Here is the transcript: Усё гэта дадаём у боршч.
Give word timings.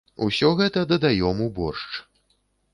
Усё 0.27 0.49
гэта 0.61 0.87
дадаём 0.95 1.45
у 1.47 1.53
боршч. 1.61 1.91